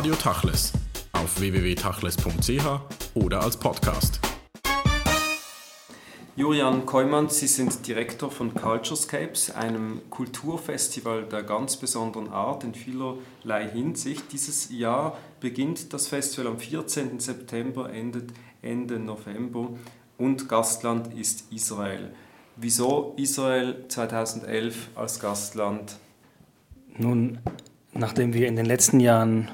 [0.00, 0.72] Radio Tachles
[1.12, 2.64] auf www.tachles.ch
[3.16, 4.18] oder als Podcast.
[6.36, 13.68] Julian Keumann, Sie sind Direktor von Culturescapes, einem Kulturfestival der ganz besonderen Art in vielerlei
[13.68, 14.32] Hinsicht.
[14.32, 17.20] Dieses Jahr beginnt das Festival am 14.
[17.20, 18.30] September, endet
[18.62, 19.68] Ende November
[20.16, 22.10] und Gastland ist Israel.
[22.56, 25.98] Wieso Israel 2011 als Gastland?
[26.96, 27.38] Nun,
[27.92, 29.50] nachdem wir in den letzten Jahren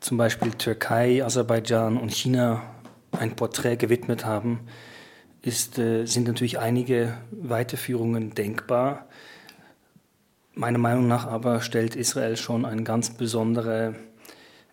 [0.00, 2.62] zum Beispiel Türkei, Aserbaidschan und China
[3.12, 4.60] ein Porträt gewidmet haben,
[5.42, 9.06] ist, äh, sind natürlich einige Weiterführungen denkbar.
[10.54, 13.94] Meiner Meinung nach aber stellt Israel schon eine ganz besondere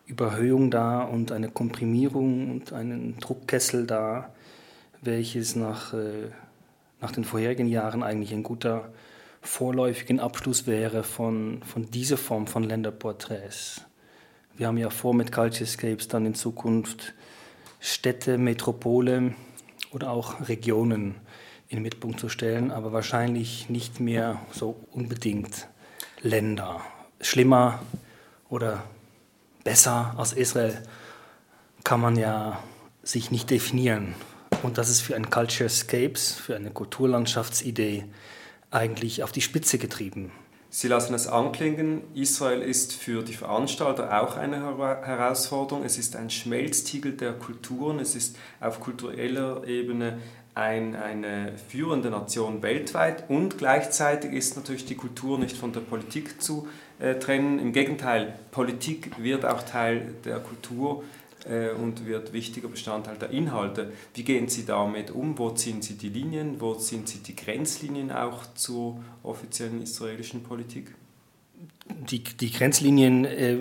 [0.07, 4.33] Überhöhung dar und eine Komprimierung und einen Druckkessel dar,
[5.01, 6.29] welches nach, äh,
[7.01, 8.89] nach den vorherigen Jahren eigentlich ein guter
[9.41, 13.81] vorläufigen Abschluss wäre von, von dieser Form von Länderporträts.
[14.57, 17.13] Wir haben ja vor, mit Culturescapes dann in Zukunft
[17.81, 19.33] Städte, Metropole
[19.91, 21.15] oder auch Regionen
[21.67, 25.67] in den Mittelpunkt zu stellen, aber wahrscheinlich nicht mehr so unbedingt
[26.21, 26.79] Länder.
[27.19, 27.81] Schlimmer
[28.47, 28.83] oder
[29.65, 30.81] besser als Israel
[31.83, 32.63] kann man ja
[33.03, 34.15] sich nicht definieren.
[34.63, 38.05] Und das ist für ein Culturescapes, für eine Kulturlandschaftsidee
[38.71, 40.31] eigentlich auf die Spitze getrieben.
[40.77, 45.85] Sie lassen es anklingen, Israel ist für die Veranstalter auch eine Herausforderung.
[45.85, 50.17] Es ist ein Schmelztiegel der Kulturen, es ist auf kultureller Ebene
[50.53, 56.41] ein, eine führende Nation weltweit und gleichzeitig ist natürlich die Kultur nicht von der Politik
[56.41, 56.67] zu
[56.99, 57.57] äh, trennen.
[57.59, 61.05] Im Gegenteil, Politik wird auch Teil der Kultur
[61.45, 63.91] und wird wichtiger Bestandteil der Inhalte.
[64.15, 65.37] Wie gehen Sie damit um?
[65.37, 66.59] Wo ziehen Sie die Linien?
[66.59, 70.95] Wo ziehen Sie die Grenzlinien auch zur offiziellen israelischen Politik?
[72.09, 73.57] Die, die Grenzlinien, äh,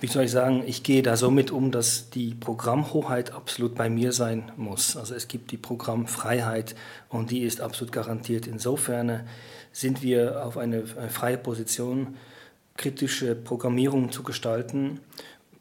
[0.00, 3.88] wie soll ich sagen, ich gehe da so mit um, dass die Programmhoheit absolut bei
[3.88, 4.96] mir sein muss.
[4.96, 6.74] Also es gibt die Programmfreiheit
[7.08, 8.48] und die ist absolut garantiert.
[8.48, 9.20] Insofern
[9.70, 12.16] sind wir auf eine, eine freie Position,
[12.76, 15.00] kritische Programmierung zu gestalten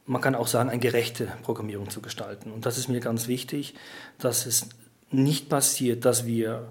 [0.05, 2.51] man kann auch sagen, eine gerechte Programmierung zu gestalten.
[2.51, 3.73] Und das ist mir ganz wichtig,
[4.19, 4.69] dass es
[5.09, 6.69] nicht passiert, dass wir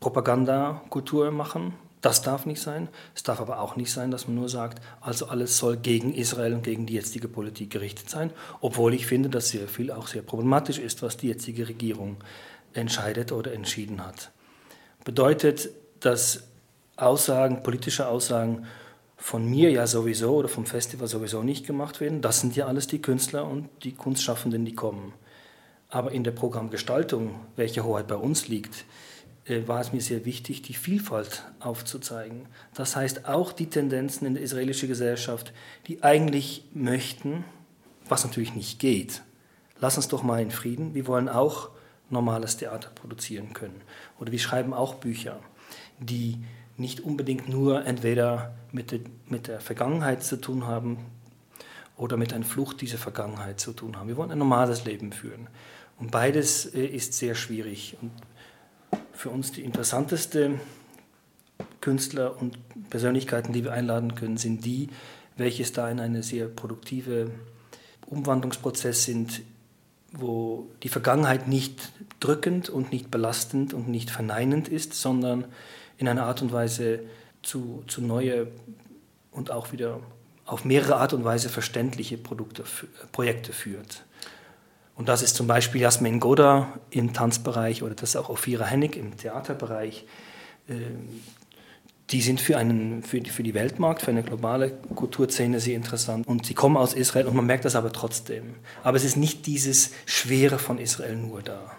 [0.00, 1.74] Propagandakultur machen.
[2.00, 2.88] Das darf nicht sein.
[3.14, 6.54] Es darf aber auch nicht sein, dass man nur sagt, also alles soll gegen Israel
[6.54, 10.22] und gegen die jetzige Politik gerichtet sein, obwohl ich finde, dass sehr viel auch sehr
[10.22, 12.16] problematisch ist, was die jetzige Regierung
[12.72, 14.32] entscheidet oder entschieden hat.
[15.04, 15.68] Bedeutet,
[16.00, 16.44] dass
[16.96, 18.66] Aussagen, politische Aussagen
[19.22, 22.22] von mir ja sowieso oder vom Festival sowieso nicht gemacht werden.
[22.22, 25.12] Das sind ja alles die Künstler und die Kunstschaffenden, die kommen.
[25.88, 28.84] Aber in der Programmgestaltung, welche Hoheit bei uns liegt,
[29.44, 32.46] äh, war es mir sehr wichtig, die Vielfalt aufzuzeigen.
[32.74, 35.52] Das heißt auch die Tendenzen in der israelischen Gesellschaft,
[35.86, 37.44] die eigentlich möchten,
[38.08, 39.22] was natürlich nicht geht.
[39.78, 40.94] Lass uns doch mal in Frieden.
[40.94, 41.70] Wir wollen auch
[42.10, 43.82] normales Theater produzieren können.
[44.18, 45.38] Oder wir schreiben auch Bücher,
[46.00, 46.38] die
[46.76, 50.98] nicht unbedingt nur entweder mit, der, mit der Vergangenheit zu tun haben
[51.96, 54.08] oder mit einer Flucht dieser Vergangenheit zu tun haben.
[54.08, 55.48] Wir wollen ein normales Leben führen.
[55.98, 57.96] Und beides äh, ist sehr schwierig.
[58.00, 58.10] Und
[59.12, 60.58] für uns die interessanteste
[61.80, 62.58] Künstler und
[62.90, 64.88] Persönlichkeiten, die wir einladen können, sind die,
[65.36, 67.30] welches da in einem sehr produktive
[68.06, 69.42] Umwandlungsprozess sind,
[70.12, 75.46] wo die Vergangenheit nicht drückend und nicht belastend und nicht verneinend ist, sondern
[75.98, 77.00] in einer Art und Weise
[77.42, 78.48] zu, zu neue
[79.30, 80.00] und auch wieder
[80.46, 82.64] auf mehrere Art und Weise verständliche Produkte,
[83.12, 84.04] Projekte führt.
[84.94, 88.96] Und das ist zum Beispiel Jasmin Goda im Tanzbereich oder das ist auch Ophira Hennig
[88.96, 90.04] im Theaterbereich.
[90.68, 91.08] Ähm,
[92.10, 96.26] die sind für, einen, für, die, für die Weltmarkt, für eine globale Kulturszene sehr interessant.
[96.26, 98.56] Und sie kommen aus Israel und man merkt das aber trotzdem.
[98.82, 101.72] Aber es ist nicht dieses Schwere von Israel nur da.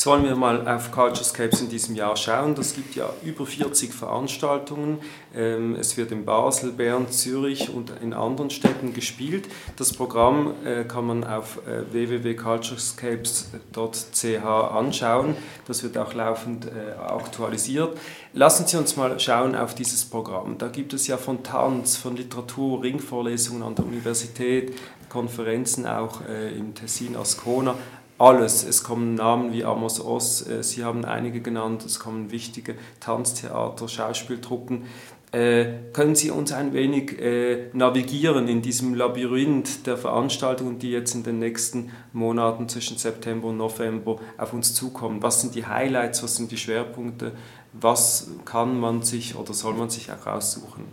[0.00, 2.54] Jetzt wollen wir mal auf Culturescapes in diesem Jahr schauen.
[2.54, 4.98] Das gibt ja über 40 Veranstaltungen.
[5.34, 9.46] Ähm, es wird in Basel, Bern, Zürich und in anderen Städten gespielt.
[9.76, 15.36] Das Programm äh, kann man auf äh, www.culturescapes.ch anschauen.
[15.66, 17.98] Das wird auch laufend äh, aktualisiert.
[18.32, 20.56] Lassen Sie uns mal schauen auf dieses Programm.
[20.56, 24.72] Da gibt es ja von Tanz, von Literatur, Ringvorlesungen an der Universität,
[25.10, 26.20] Konferenzen auch
[26.56, 27.74] im Tessin Ascona
[28.20, 28.64] alles.
[28.64, 33.88] Es kommen Namen wie Amos Oz, äh, Sie haben einige genannt, es kommen wichtige Tanztheater,
[33.88, 34.84] Schauspieltruppen.
[35.32, 41.14] Äh, können Sie uns ein wenig äh, navigieren in diesem Labyrinth der Veranstaltungen, die jetzt
[41.14, 45.22] in den nächsten Monaten zwischen September und November auf uns zukommen?
[45.22, 47.32] Was sind die Highlights, was sind die Schwerpunkte?
[47.72, 50.84] Was kann man sich oder soll man sich auch aussuchen?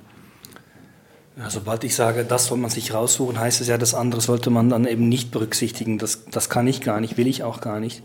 [1.39, 4.49] Ja, sobald ich sage, das soll man sich raussuchen, heißt es ja, das andere sollte
[4.49, 5.99] man dann eben nicht berücksichtigen.
[5.99, 8.01] Das, das kann ich gar nicht, will ich auch gar nicht.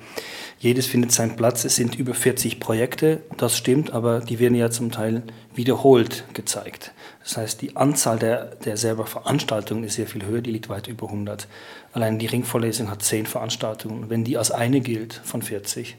[0.58, 1.64] Jedes findet seinen Platz.
[1.64, 5.23] Es sind über 40 Projekte, das stimmt, aber die werden ja zum Teil
[5.55, 6.93] wiederholt gezeigt.
[7.25, 10.87] Das heißt, die Anzahl der, der selber Veranstaltungen ist sehr viel höher, die liegt weit
[10.87, 11.49] über 100.
[11.94, 14.11] Allein die Ringvorlesung hat 10 Veranstaltungen.
[14.11, 15.96] Wenn die als eine gilt von 40,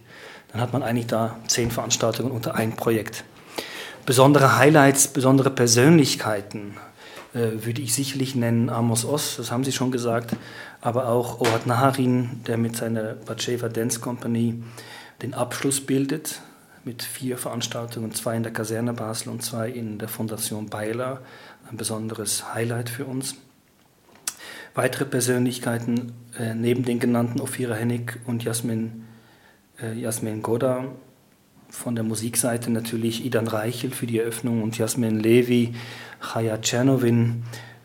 [0.52, 3.24] dann hat man eigentlich da 10 Veranstaltungen unter ein Projekt.
[4.06, 6.76] Besondere Highlights, besondere Persönlichkeiten
[7.34, 10.36] würde ich sicherlich nennen Amos Oz, das haben Sie schon gesagt,
[10.82, 14.62] aber auch Ohad Naharin, der mit seiner Batsheva Dance Company
[15.22, 16.42] den Abschluss bildet,
[16.84, 21.22] mit vier Veranstaltungen, zwei in der Kaserne Basel und zwei in der Fondation Beiler,
[21.70, 23.36] ein besonderes Highlight für uns.
[24.76, 29.06] Weitere Persönlichkeiten äh, neben den genannten Ophira Hennig und Jasmin,
[29.82, 30.86] äh, Jasmin Goda
[31.74, 35.74] von der Musikseite natürlich Idan Reichel für die Eröffnung und Jasmin Levi,
[36.22, 37.44] Chaya Czernowin,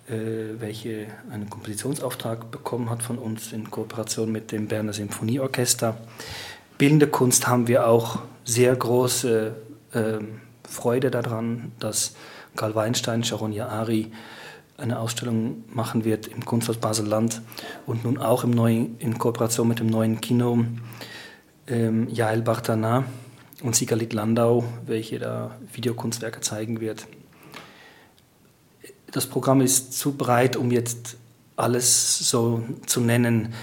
[0.08, 5.96] äh, welche einen Kompositionsauftrag bekommen hat von uns in Kooperation mit dem Berner Symphonieorchester.
[6.76, 9.56] Bildende Kunst haben wir auch sehr große
[9.94, 10.18] äh,
[10.68, 12.14] Freude daran, dass
[12.56, 14.12] Karl Weinstein, Sharon Yaari
[14.76, 17.40] eine Ausstellung machen wird im Kunsthaus Basel-Land
[17.86, 20.66] und nun auch im neuen, in Kooperation mit dem neuen Kino
[21.66, 23.04] ähm, Jael Bartana
[23.62, 27.06] und Sigalit Landau, welche da Videokunstwerke zeigen wird.
[29.10, 31.16] Das Programm ist zu breit, um jetzt
[31.56, 33.54] alles so zu nennen.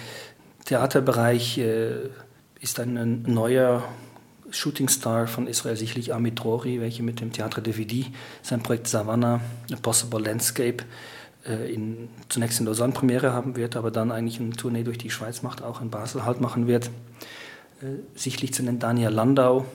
[0.65, 2.09] Theaterbereich äh,
[2.59, 3.83] ist ein neuer
[4.49, 8.11] Shootingstar von Israel, sicherlich Amit Drori, welche mit dem Theatre de Vidi
[8.41, 10.83] sein Projekt Savannah, A Possible Landscape,
[11.45, 15.09] äh, in, zunächst in Lausanne Premiere haben wird, aber dann eigentlich eine Tournee durch die
[15.09, 16.89] Schweiz macht, auch in Basel halt machen wird.
[17.81, 19.65] Äh, sicherlich zu nennen Daniel Landau,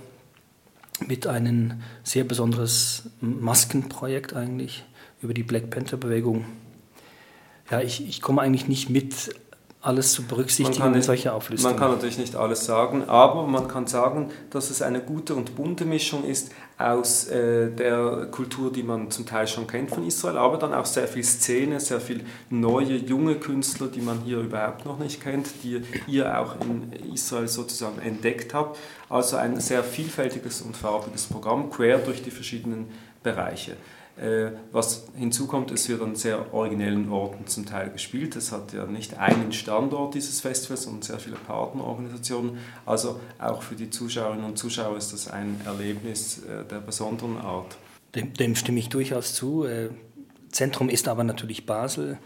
[1.07, 4.85] mit einem sehr besonderes Maskenprojekt eigentlich
[5.23, 6.45] über die Black Panther-Bewegung.
[7.71, 9.35] Ja, ich, ich komme eigentlich nicht mit,
[9.83, 11.71] alles zu berücksichtigen in solcher Auflistung.
[11.71, 15.57] Man kann natürlich nicht alles sagen, aber man kann sagen, dass es eine gute und
[15.57, 20.37] bunte Mischung ist aus äh, der Kultur, die man zum Teil schon kennt von Israel,
[20.37, 24.85] aber dann auch sehr viel Szene, sehr viel neue, junge Künstler, die man hier überhaupt
[24.85, 28.79] noch nicht kennt, die ihr auch in Israel sozusagen entdeckt habt.
[29.09, 32.89] Also ein sehr vielfältiges und farbiges Programm, quer durch die verschiedenen
[33.23, 33.77] Bereiche.
[34.21, 38.37] Äh, was hinzukommt, es wird an sehr originellen Orten zum Teil gespielt.
[38.37, 42.59] Es hat ja nicht einen Standort dieses Festivals, sondern sehr viele Partnerorganisationen.
[42.85, 47.79] Also auch für die Zuschauerinnen und Zuschauer ist das ein Erlebnis äh, der besonderen Art.
[48.15, 49.65] Dem, dem stimme ich durchaus zu.
[49.65, 49.89] Äh,
[50.51, 52.19] Zentrum ist aber natürlich Basel.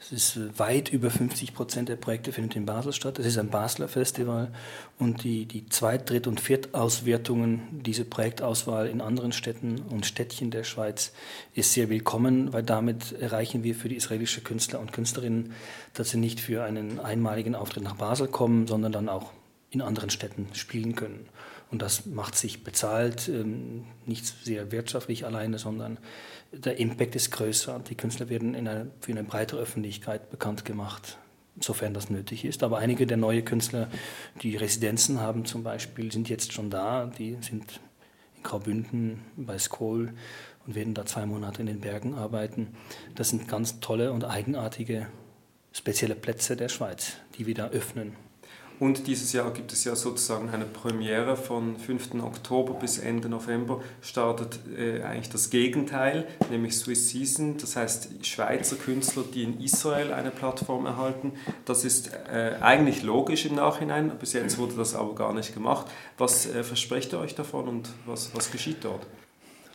[0.00, 3.18] Es ist weit über 50 Prozent der Projekte findet in Basel statt.
[3.18, 4.52] Es ist ein Basler Festival
[4.98, 10.64] und die, die Zweit-, Dritt- und Viertauswertungen, diese Projektauswahl in anderen Städten und Städtchen der
[10.64, 11.12] Schweiz
[11.54, 15.52] ist sehr willkommen, weil damit erreichen wir für die israelische Künstler und Künstlerinnen,
[15.94, 19.32] dass sie nicht für einen einmaligen Auftritt nach Basel kommen, sondern dann auch
[19.70, 21.26] in anderen Städten spielen können.
[21.70, 25.98] Und das macht sich bezahlt, ähm, nicht sehr wirtschaftlich alleine, sondern
[26.52, 27.80] der Impact ist größer.
[27.88, 31.18] Die Künstler werden eine, für eine breitere Öffentlichkeit bekannt gemacht,
[31.58, 32.62] sofern das nötig ist.
[32.62, 33.88] Aber einige der neuen Künstler,
[34.42, 37.06] die Residenzen haben zum Beispiel, sind jetzt schon da.
[37.18, 37.80] Die sind
[38.36, 40.12] in Graubünden bei Skoll
[40.66, 42.68] und werden da zwei Monate in den Bergen arbeiten.
[43.14, 45.08] Das sind ganz tolle und eigenartige,
[45.72, 48.23] spezielle Plätze der Schweiz, die wir da öffnen.
[48.84, 52.22] Und dieses Jahr gibt es ja sozusagen eine Premiere von 5.
[52.22, 58.76] Oktober bis Ende November startet äh, eigentlich das Gegenteil, nämlich Swiss Season, das heißt Schweizer
[58.76, 61.32] Künstler, die in Israel eine Plattform erhalten.
[61.64, 65.86] Das ist äh, eigentlich logisch im Nachhinein, bis jetzt wurde das aber gar nicht gemacht.
[66.18, 69.06] Was äh, versprecht ihr euch davon und was, was geschieht dort?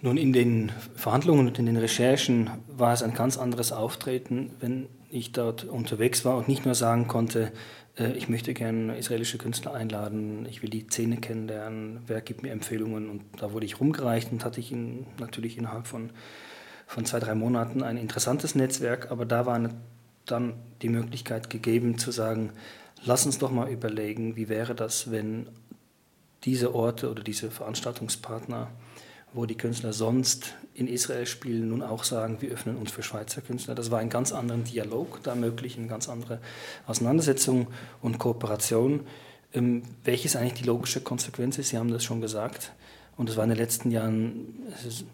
[0.01, 4.87] Nun, in den Verhandlungen und in den Recherchen war es ein ganz anderes Auftreten, wenn
[5.09, 7.51] ich dort unterwegs war und nicht nur sagen konnte,
[7.97, 12.51] äh, ich möchte gerne israelische Künstler einladen, ich will die Szene kennenlernen, wer gibt mir
[12.51, 13.09] Empfehlungen?
[13.09, 16.11] Und da wurde ich rumgereicht und hatte ich in, natürlich innerhalb von,
[16.87, 19.69] von zwei, drei Monaten ein interessantes Netzwerk, aber da war
[20.25, 22.51] dann die Möglichkeit gegeben zu sagen,
[23.03, 25.49] lass uns doch mal überlegen, wie wäre das, wenn
[26.45, 28.69] diese Orte oder diese Veranstaltungspartner
[29.33, 33.41] wo die Künstler sonst in Israel spielen, nun auch sagen, wir öffnen uns für Schweizer
[33.41, 33.75] Künstler.
[33.75, 36.39] Das war ein ganz anderen Dialog da möglich, eine ganz andere
[36.87, 37.67] Auseinandersetzung
[38.01, 39.01] und Kooperation.
[39.53, 42.71] Ähm, welches eigentlich die logische Konsequenz ist, Sie haben das schon gesagt.
[43.17, 44.63] Und es war in den letzten Jahren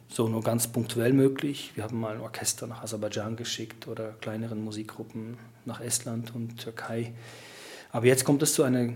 [0.10, 1.72] so nur ganz punktuell möglich.
[1.74, 7.14] Wir haben mal ein Orchester nach Aserbaidschan geschickt oder kleineren Musikgruppen nach Estland und Türkei.
[7.92, 8.94] Aber jetzt kommt es zu einer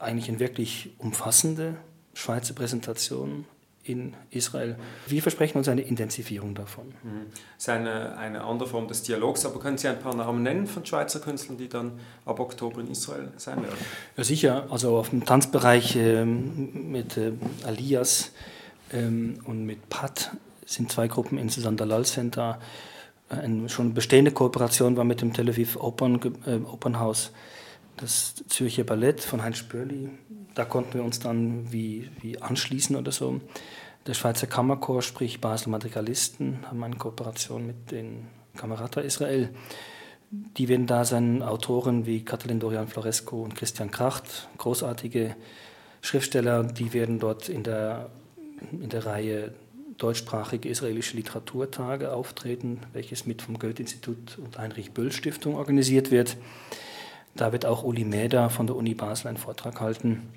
[0.00, 1.76] eigentlich eine wirklich umfassende
[2.12, 3.44] Schweizer Präsentation
[3.88, 4.76] in Israel.
[5.06, 6.86] Wir versprechen uns eine Intensivierung davon.
[7.02, 7.26] Mhm.
[7.32, 10.66] Das ist eine, eine andere Form des Dialogs, aber können Sie ein paar Namen nennen
[10.66, 11.92] von Schweizer Künstlern, die dann
[12.24, 13.78] ab Oktober in Israel sein werden?
[14.16, 14.66] Ja, sicher.
[14.70, 17.32] Also auf dem Tanzbereich ähm, mit äh,
[17.64, 18.32] Alias
[18.92, 20.32] ähm, und mit Pat
[20.66, 22.58] sind zwei Gruppen im Susan Dalal Center.
[23.30, 27.32] Eine schon bestehende Kooperation war mit dem Tel Aviv Opern, äh, Opernhaus,
[27.96, 30.10] das Zürcher Ballett von Heinz Spörli.
[30.54, 33.40] Da konnten wir uns dann wie, wie anschließen oder so.
[34.08, 39.50] Der Schweizer Kammerchor, sprich Basel Madrigalisten, haben eine Kooperation mit den Kamerata Israel.
[40.30, 45.36] Die werden da sein, Autoren wie Katalin Dorian Floresco und Christian Kracht, großartige
[46.00, 48.08] Schriftsteller, die werden dort in der,
[48.72, 49.52] in der Reihe
[49.98, 56.38] deutschsprachige israelische Literaturtage auftreten, welches mit vom Goethe-Institut und Heinrich Böll Stiftung organisiert wird.
[57.36, 60.30] Da wird auch Uli Mäder von der Uni Basel einen Vortrag halten.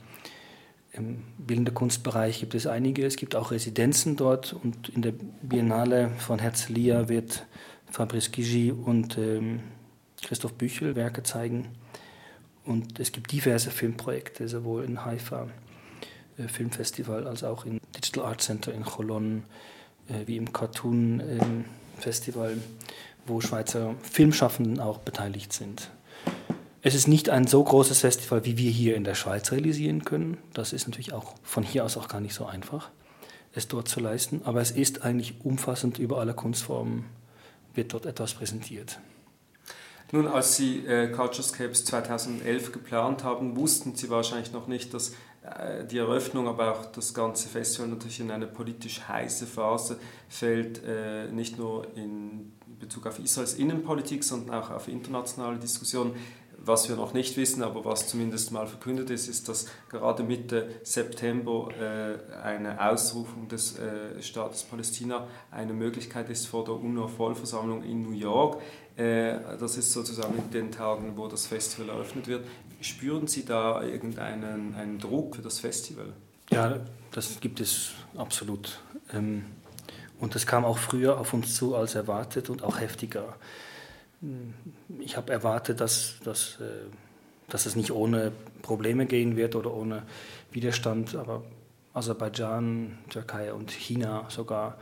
[0.94, 3.06] Im bildenden Kunstbereich gibt es einige.
[3.06, 7.46] Es gibt auch Residenzen dort und in der Biennale von Herzliya wird
[7.90, 9.62] Fabrice Gigi und ähm,
[10.22, 11.70] Christoph Büchel Werke zeigen.
[12.66, 15.48] Und es gibt diverse Filmprojekte, sowohl in Haifa
[16.38, 19.44] äh, Filmfestival als auch im Digital Art Center in Cholon,
[20.10, 21.40] äh, wie im Cartoon äh,
[22.02, 22.58] Festival,
[23.26, 25.90] wo Schweizer Filmschaffenden auch beteiligt sind.
[26.84, 30.38] Es ist nicht ein so großes Festival, wie wir hier in der Schweiz realisieren können.
[30.54, 32.90] Das ist natürlich auch von hier aus auch gar nicht so einfach,
[33.54, 34.42] es dort zu leisten.
[34.46, 37.06] Aber es ist eigentlich umfassend über alle Kunstformen,
[37.76, 39.00] wird dort etwas präsentiert.
[40.12, 45.86] Nun, als Sie äh, Culturescapes 2011 geplant haben, wussten Sie wahrscheinlich noch nicht, dass äh,
[45.86, 51.32] die Eröffnung, aber auch das ganze Festival natürlich in eine politisch heiße Phase fällt, äh,
[51.32, 56.14] nicht nur in Bezug auf Israels Innenpolitik, sondern auch auf internationale Diskussionen.
[56.64, 60.70] Was wir noch nicht wissen, aber was zumindest mal verkündet ist, ist, dass gerade Mitte
[60.84, 68.04] September äh, eine Ausrufung des äh, Staates Palästina eine Möglichkeit ist vor der UNO-Vollversammlung in
[68.04, 68.62] New York.
[68.96, 72.46] Äh, das ist sozusagen in den Tagen, wo das Festival eröffnet wird.
[72.80, 76.14] Spüren Sie da irgendeinen einen Druck für das Festival?
[76.52, 76.80] Ja,
[77.12, 78.80] das gibt es absolut.
[79.12, 79.46] Ähm,
[80.20, 83.36] und das kam auch früher auf uns zu als erwartet und auch heftiger
[85.00, 86.86] ich habe erwartet, dass, dass, äh,
[87.50, 90.04] dass es nicht ohne Probleme gehen wird oder ohne
[90.52, 91.44] Widerstand, aber
[91.94, 94.78] Aserbaidschan, Türkei und China sogar,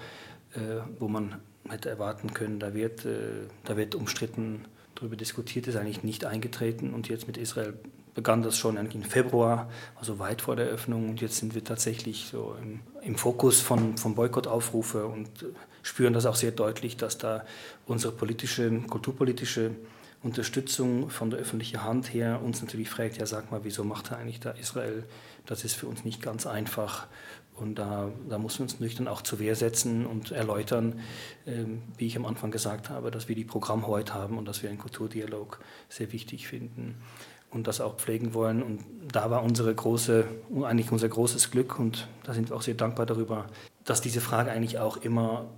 [0.54, 1.36] äh, wo man
[1.70, 4.66] hätte erwarten können, da wird, äh, da wird umstritten
[4.96, 6.94] darüber diskutiert, ist eigentlich nicht eingetreten.
[6.94, 7.74] Und jetzt mit Israel
[8.14, 11.10] begann das schon im Februar, also weit vor der Eröffnung.
[11.10, 15.30] Und jetzt sind wir tatsächlich so im, im Fokus von, von Boykottaufrufe und
[15.90, 17.44] spüren das auch sehr deutlich, dass da
[17.88, 19.72] unsere politische, kulturpolitische
[20.22, 24.18] Unterstützung von der öffentlichen Hand her uns natürlich fragt, ja sag mal, wieso macht er
[24.18, 25.04] eigentlich da Israel?
[25.48, 27.08] Das ist für uns nicht ganz einfach.
[27.56, 31.00] Und da, da muss man uns nüchtern auch zur Wehr setzen und erläutern,
[31.48, 34.62] ähm, wie ich am Anfang gesagt habe, dass wir die Programme heute haben und dass
[34.62, 37.02] wir einen Kulturdialog sehr wichtig finden
[37.50, 38.62] und das auch pflegen wollen.
[38.62, 40.26] Und da war unsere große,
[40.64, 43.48] eigentlich unser großes Glück und da sind wir auch sehr dankbar darüber,
[43.84, 45.50] dass diese Frage eigentlich auch immer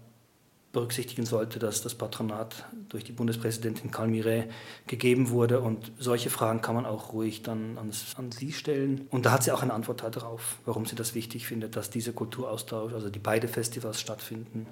[0.72, 4.46] berücksichtigen sollte, dass das Patronat durch die Bundespräsidentin Calmire
[4.88, 5.60] gegeben wurde.
[5.60, 9.08] Und solche Fragen kann man auch ruhig dann an, an sie stellen.
[9.10, 12.14] Und da hat sie auch eine Antwort darauf, warum sie das wichtig findet, dass dieser
[12.14, 14.66] Kulturaustausch, also die beiden Festivals stattfinden.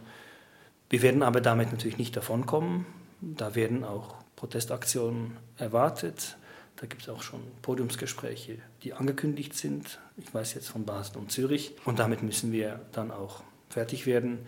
[0.89, 2.85] Wir werden aber damit natürlich nicht davonkommen.
[3.21, 6.37] Da werden auch Protestaktionen erwartet.
[6.77, 9.99] Da gibt es auch schon Podiumsgespräche, die angekündigt sind.
[10.15, 11.75] Ich weiß jetzt von Basel und Zürich.
[11.83, 14.39] Und damit müssen wir dann auch fertig werden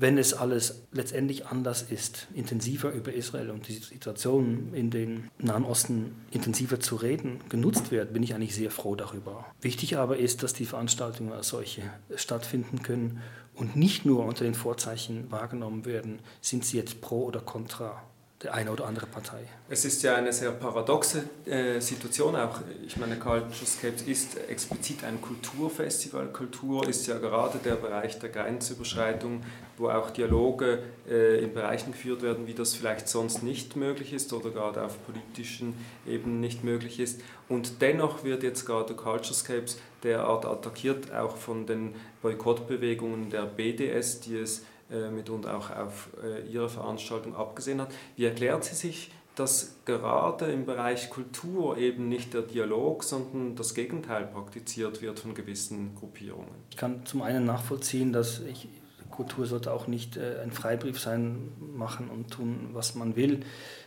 [0.00, 5.64] wenn es alles letztendlich anders ist, intensiver über Israel und die Situation in den Nahen
[5.64, 9.44] Osten intensiver zu reden, genutzt wird, bin ich eigentlich sehr froh darüber.
[9.60, 11.82] Wichtig aber ist, dass die Veranstaltungen als solche
[12.16, 13.20] stattfinden können
[13.54, 18.02] und nicht nur unter den Vorzeichen wahrgenommen werden, sind sie jetzt pro oder contra
[18.42, 19.40] der eine oder andere Partei.
[19.68, 22.60] Es ist ja eine sehr paradoxe äh, Situation auch.
[22.86, 26.28] Ich meine, Culturescapes ist explizit ein Kulturfestival.
[26.28, 29.42] Kultur ist ja gerade der Bereich der Grenzüberschreitung,
[29.76, 34.32] wo auch Dialoge äh, in Bereichen geführt werden, wie das vielleicht sonst nicht möglich ist
[34.32, 35.74] oder gerade auf politischen
[36.06, 37.20] Ebenen nicht möglich ist.
[37.48, 44.36] Und dennoch wird jetzt gerade Culturescapes derart attackiert, auch von den Boykottbewegungen der BDS, die
[44.36, 44.62] es
[45.10, 47.92] mitunter auch auf äh, Ihre Veranstaltung abgesehen hat.
[48.16, 53.74] Wie erklärt Sie sich, dass gerade im Bereich Kultur eben nicht der Dialog, sondern das
[53.74, 56.54] Gegenteil praktiziert wird von gewissen Gruppierungen?
[56.70, 58.68] Ich kann zum einen nachvollziehen, dass ich,
[59.10, 63.40] Kultur sollte auch nicht äh, ein Freibrief sein, machen und tun, was man will,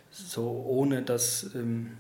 [0.10, 1.98] so ohne dass ähm,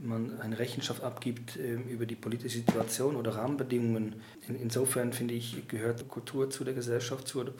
[0.00, 4.14] man eine Rechenschaft abgibt äh, über die politische Situation oder Rahmenbedingungen.
[4.46, 7.52] In, insofern finde ich, gehört Kultur zu der Gesellschaft, zu der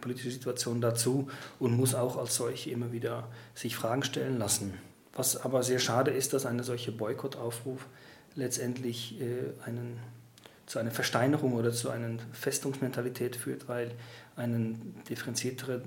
[0.00, 4.74] politischen Situation dazu und muss auch als solche immer wieder sich Fragen stellen lassen.
[5.14, 7.86] Was aber sehr schade ist, dass eine solche Boykottaufruf
[8.34, 9.24] letztendlich äh,
[9.64, 9.98] einen,
[10.66, 13.92] zu einer Versteinerung oder zu einer Festungsmentalität führt, weil
[14.36, 14.74] eine
[15.08, 15.82] differenziertere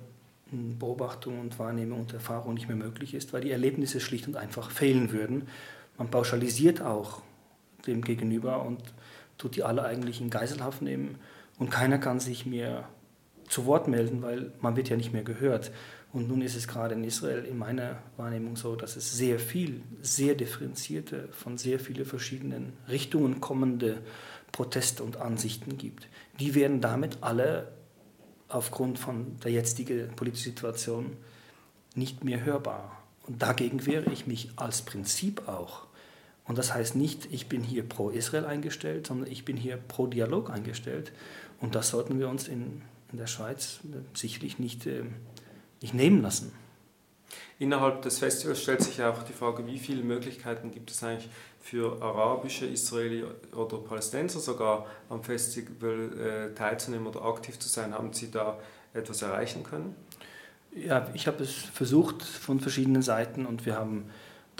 [0.52, 4.72] Beobachtung und Wahrnehmung und Erfahrung nicht mehr möglich ist, weil die Erlebnisse schlicht und einfach
[4.72, 5.48] fehlen würden
[6.00, 7.22] man pauschalisiert auch
[7.86, 8.82] dem Gegenüber und
[9.38, 11.20] tut die alle eigentlich in Geiselhaft nehmen
[11.60, 12.90] und keiner kann sich mehr
[13.48, 15.72] zu Wort melden, weil man wird ja nicht mehr gehört.
[16.12, 19.82] Und nun ist es gerade in Israel in meiner Wahrnehmung so, dass es sehr viel,
[20.02, 24.02] sehr differenzierte, von sehr vielen verschiedenen Richtungen kommende
[24.52, 26.08] Proteste und Ansichten gibt.
[26.40, 27.72] Die werden damit alle
[28.48, 31.18] aufgrund von der jetzigen politischen Situation
[31.94, 33.04] nicht mehr hörbar.
[33.28, 35.89] Und dagegen wehre ich mich als Prinzip auch.
[36.50, 40.08] Und das heißt nicht, ich bin hier pro Israel eingestellt, sondern ich bin hier pro
[40.08, 41.12] Dialog eingestellt.
[41.62, 43.82] Und das sollten wir uns in, in der Schweiz
[44.16, 45.04] sicherlich nicht, äh,
[45.80, 46.52] nicht nehmen lassen.
[47.60, 51.30] Innerhalb des Festivals stellt sich auch die Frage, wie viele Möglichkeiten gibt es eigentlich
[51.62, 53.26] für arabische, Israeli
[53.56, 57.94] oder Palästinenser sogar am Festival äh, teilzunehmen oder aktiv zu sein.
[57.94, 58.58] Haben Sie da
[58.96, 59.96] etwas erreichen können?
[60.74, 64.10] Ja, ich habe es versucht von verschiedenen Seiten und wir haben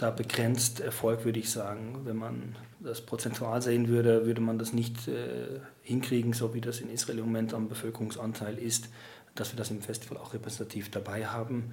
[0.00, 2.00] da begrenzt Erfolg, würde ich sagen.
[2.04, 6.80] Wenn man das prozentual sehen würde, würde man das nicht äh, hinkriegen, so wie das
[6.80, 8.88] in Israel im Moment am Bevölkerungsanteil ist,
[9.34, 11.72] dass wir das im Festival auch repräsentativ dabei haben.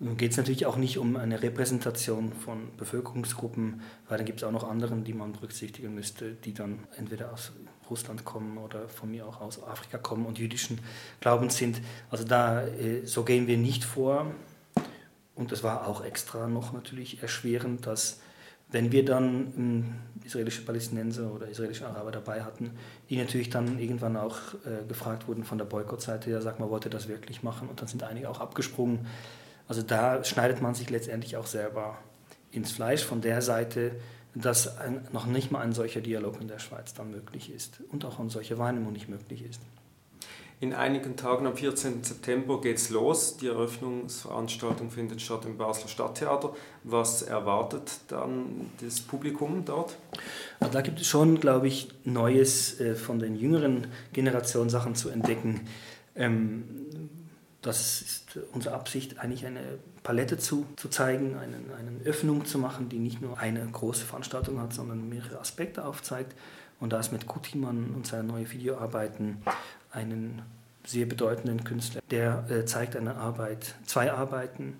[0.00, 4.44] Nun geht es natürlich auch nicht um eine Repräsentation von Bevölkerungsgruppen, weil dann gibt es
[4.44, 7.52] auch noch anderen, die man berücksichtigen müsste, die dann entweder aus
[7.88, 10.80] Russland kommen oder von mir auch aus Afrika kommen und jüdischen
[11.20, 11.80] Glaubens sind.
[12.10, 14.34] Also da, äh, so gehen wir nicht vor.
[15.34, 18.20] Und es war auch extra noch natürlich erschwerend, dass
[18.70, 22.72] wenn wir dann ähm, israelische Palästinenser oder israelische Araber dabei hatten,
[23.08, 26.84] die natürlich dann irgendwann auch äh, gefragt wurden von der Boykottseite, ja sag mal, wollt
[26.86, 27.68] ihr das wirklich machen?
[27.68, 29.06] Und dann sind einige auch abgesprungen.
[29.68, 31.98] Also da schneidet man sich letztendlich auch selber
[32.50, 33.92] ins Fleisch von der Seite,
[34.34, 38.04] dass ein, noch nicht mal ein solcher Dialog in der Schweiz dann möglich ist und
[38.04, 39.60] auch eine solche Wahrnehmung nicht möglich ist.
[40.60, 42.04] In einigen Tagen am 14.
[42.04, 43.36] September geht es los.
[43.36, 46.54] Die Eröffnungsveranstaltung findet statt im Basler Stadttheater.
[46.84, 49.96] Was erwartet dann das Publikum dort?
[50.60, 55.10] Also da gibt es schon, glaube ich, Neues äh, von den jüngeren Generationen Sachen zu
[55.10, 55.62] entdecken.
[56.14, 56.64] Ähm,
[57.60, 59.60] das ist unsere Absicht, eigentlich eine
[60.02, 64.60] Palette zu, zu zeigen, eine, eine Öffnung zu machen, die nicht nur eine große Veranstaltung
[64.60, 66.34] hat, sondern mehrere Aspekte aufzeigt.
[66.78, 69.38] Und da ist mit Kutiman und seinen neuen Videoarbeiten
[69.94, 70.42] einen
[70.84, 72.02] sehr bedeutenden Künstler.
[72.10, 74.76] Der äh, zeigt eine Arbeit, zwei Arbeiten,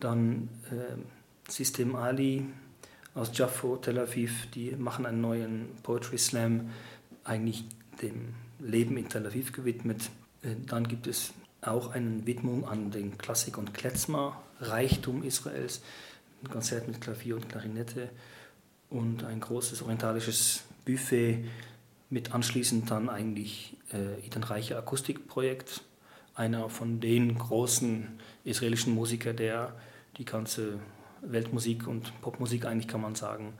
[0.00, 2.46] dann äh, System Ali
[3.14, 6.70] aus Jaffo, Tel Aviv, die machen einen neuen Poetry Slam,
[7.24, 7.64] eigentlich
[8.02, 10.10] dem Leben in Tel Aviv gewidmet.
[10.42, 15.82] Äh, dann gibt es auch eine Widmung an den Klassik- und Klezmer-Reichtum Israels,
[16.42, 18.10] ein Konzert mit Klavier und Klarinette
[18.90, 21.44] und ein großes orientalisches Buffet
[22.10, 25.82] mit anschließend dann eigentlich äh, Ethan Reicher Akustikprojekt,
[26.34, 29.74] einer von den großen israelischen Musikern, der
[30.16, 30.78] die ganze
[31.20, 33.54] Weltmusik und Popmusik eigentlich kann man sagen,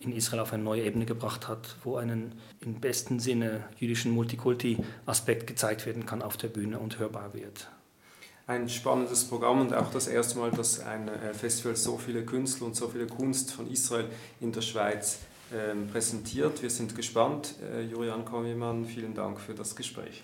[0.00, 5.46] in Israel auf eine neue Ebene gebracht hat, wo einen im besten Sinne jüdischen Multikulti-Aspekt
[5.46, 7.68] gezeigt werden kann auf der Bühne und hörbar wird.
[8.46, 12.66] Ein spannendes Programm und auch das erste Mal, dass ein äh, Festival so viele Künstler
[12.66, 14.06] und so viele Kunst von Israel
[14.40, 15.20] in der Schweiz
[15.90, 16.62] präsentiert.
[16.62, 17.54] Wir sind gespannt.
[17.62, 20.22] Äh, Julian Kommimann, vielen Dank für das Gespräch.